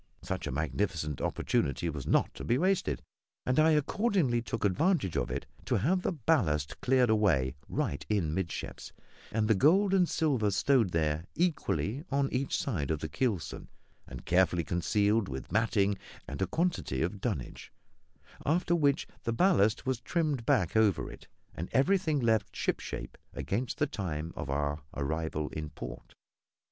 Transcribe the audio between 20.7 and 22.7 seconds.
over it and everything left